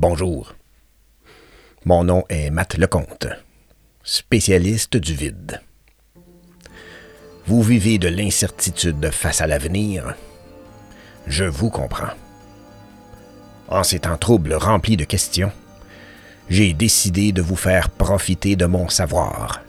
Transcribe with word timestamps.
Bonjour. 0.00 0.54
Mon 1.84 2.04
nom 2.04 2.22
est 2.28 2.50
Matt 2.50 2.78
Lecomte, 2.78 3.26
spécialiste 4.04 4.96
du 4.96 5.12
vide. 5.12 5.60
Vous 7.46 7.64
vivez 7.64 7.98
de 7.98 8.06
l'incertitude 8.06 9.10
face 9.10 9.40
à 9.40 9.48
l'avenir. 9.48 10.14
Je 11.26 11.42
vous 11.42 11.68
comprends. 11.68 12.14
En 13.66 13.82
ces 13.82 13.98
temps 13.98 14.16
troubles 14.16 14.54
remplis 14.54 14.96
de 14.96 15.02
questions, 15.02 15.50
j'ai 16.48 16.74
décidé 16.74 17.32
de 17.32 17.42
vous 17.42 17.56
faire 17.56 17.90
profiter 17.90 18.54
de 18.54 18.66
mon 18.66 18.88
savoir. 18.88 19.62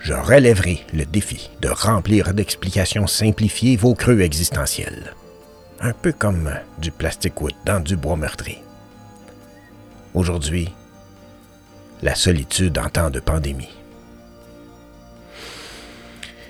Je 0.00 0.12
relèverai 0.12 0.84
le 0.92 1.06
défi 1.06 1.48
de 1.62 1.70
remplir 1.70 2.34
d'explications 2.34 3.06
simplifiées 3.06 3.78
vos 3.78 3.94
creux 3.94 4.20
existentiels. 4.20 5.14
Un 5.80 5.94
peu 5.94 6.12
comme 6.12 6.52
du 6.76 6.90
plastique 6.90 7.40
wood 7.40 7.54
dans 7.64 7.80
du 7.80 7.96
bois 7.96 8.16
meurtri. 8.16 8.58
Aujourd'hui, 10.14 10.72
la 12.00 12.14
solitude 12.14 12.78
en 12.78 12.88
temps 12.88 13.10
de 13.10 13.18
pandémie. 13.18 13.74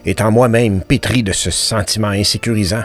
Étant 0.05 0.31
moi-même 0.31 0.83
pétri 0.83 1.23
de 1.23 1.33
ce 1.33 1.51
sentiment 1.51 2.09
insécurisant, 2.09 2.85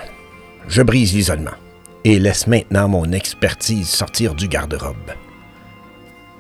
je 0.70 0.81
brise 0.81 1.13
l'isolement 1.13 1.58
et 2.05 2.17
laisse 2.17 2.48
maintenant 2.48 2.88
mon 2.88 3.12
expertise 3.12 3.89
sortir 3.89 4.36
du 4.36 4.48
garde-robe. 4.48 5.12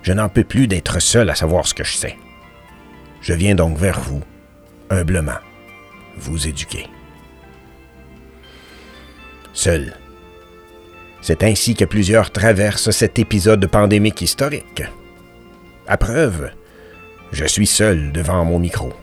Je 0.03 0.13
n'en 0.13 0.29
peux 0.29 0.45
plus 0.45 0.67
d'être 0.67 1.01
seul 1.01 1.29
à 1.29 1.35
savoir 1.35 1.67
ce 1.67 1.73
que 1.73 1.83
je 1.83 1.97
sais. 1.97 2.17
Je 3.21 3.33
viens 3.33 3.55
donc 3.55 3.77
vers 3.77 3.99
vous, 3.99 4.21
humblement, 4.89 5.39
vous 6.15 6.47
éduquer. 6.47 6.87
Seul. 9.51 9.93
C'est 11.21 11.43
ainsi 11.43 11.75
que 11.75 11.85
plusieurs 11.85 12.31
traversent 12.31 12.91
cet 12.91 13.19
épisode 13.19 13.65
pandémique 13.67 14.21
historique. 14.21 14.83
À 15.87 15.97
preuve, 15.97 16.51
je 17.31 17.45
suis 17.45 17.67
seul 17.67 18.11
devant 18.11 18.45
mon 18.45 18.59
micro. 18.59 18.93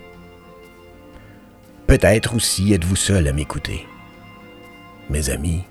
Peut-être 1.87 2.35
aussi 2.35 2.73
êtes-vous 2.73 2.97
seul 2.97 3.29
à 3.29 3.33
m'écouter. 3.33 3.87
Mes 5.11 5.31
amis, 5.31 5.63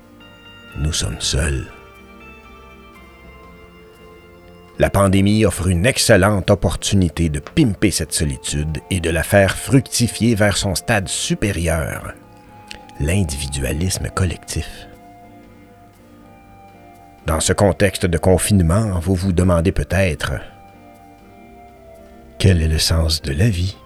nous 0.78 0.92
sommes 0.92 1.20
seuls. 1.20 1.66
La 4.78 4.90
pandémie 4.90 5.44
offre 5.46 5.68
une 5.68 5.86
excellente 5.86 6.50
opportunité 6.50 7.28
de 7.28 7.40
pimper 7.40 7.90
cette 7.90 8.12
solitude 8.12 8.78
et 8.90 9.00
de 9.00 9.10
la 9.10 9.22
faire 9.22 9.56
fructifier 9.56 10.34
vers 10.34 10.56
son 10.56 10.74
stade 10.74 11.08
supérieur, 11.08 12.12
l'individualisme 13.00 14.08
collectif. 14.14 14.86
Dans 17.26 17.40
ce 17.40 17.52
contexte 17.52 18.06
de 18.06 18.18
confinement, 18.18 19.00
vous 19.00 19.16
vous 19.16 19.32
demandez 19.32 19.72
peut-être 19.72 20.34
quel 22.38 22.62
est 22.62 22.68
le 22.68 22.78
sens 22.78 23.22
de 23.22 23.32
la 23.32 23.48
vie? 23.48 23.76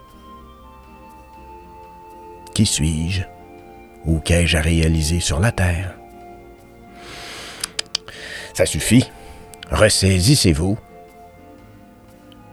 Qui 2.53 2.67
suis-je? 2.67 3.23
Ou 4.05 4.19
qu'ai-je 4.19 4.57
à 4.57 4.61
réaliser 4.61 5.19
sur 5.19 5.39
la 5.39 5.51
Terre? 5.51 5.95
Ça 8.53 8.67
suffit. 8.67 9.09
Ressaisissez-vous. 9.71 10.77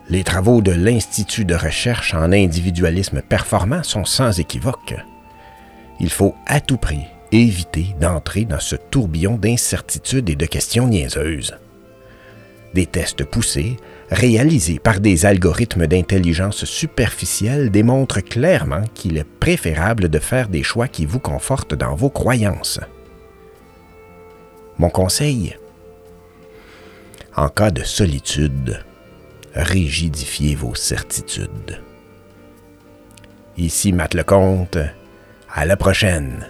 Les 0.08 0.24
travaux 0.24 0.62
de 0.62 0.72
l'Institut 0.72 1.44
de 1.44 1.54
recherche 1.54 2.14
en 2.14 2.32
individualisme 2.32 3.20
performant 3.20 3.82
sont 3.82 4.06
sans 4.06 4.40
équivoque. 4.40 4.94
Il 6.00 6.10
faut 6.10 6.34
à 6.46 6.60
tout 6.60 6.78
prix 6.78 7.04
éviter 7.32 7.94
d'entrer 8.00 8.44
dans 8.44 8.60
ce 8.60 8.76
tourbillon 8.76 9.36
d'incertitudes 9.36 10.30
et 10.30 10.36
de 10.36 10.46
questions 10.46 10.88
niaiseuses. 10.88 11.56
Des 12.74 12.86
tests 12.86 13.24
poussés, 13.24 13.76
réalisés 14.10 14.78
par 14.78 15.00
des 15.00 15.26
algorithmes 15.26 15.86
d'intelligence 15.86 16.64
superficielle, 16.64 17.70
démontrent 17.70 18.20
clairement 18.20 18.82
qu'il 18.94 19.16
est 19.16 19.24
préférable 19.24 20.08
de 20.08 20.18
faire 20.18 20.48
des 20.48 20.62
choix 20.62 20.88
qui 20.88 21.06
vous 21.06 21.18
confortent 21.18 21.74
dans 21.74 21.94
vos 21.94 22.10
croyances. 22.10 22.80
Mon 24.78 24.90
conseil? 24.90 25.56
En 27.36 27.48
cas 27.48 27.70
de 27.70 27.82
solitude, 27.82 28.84
rigidifiez 29.54 30.54
vos 30.54 30.74
certitudes. 30.74 31.82
Ici 33.56 33.92
Matt 33.92 34.14
Lecomte, 34.14 34.78
à 35.52 35.64
la 35.64 35.76
prochaine. 35.76 36.46